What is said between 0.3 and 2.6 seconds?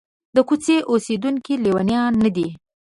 د کوڅې اوسېدونکي لېونیان نه دي.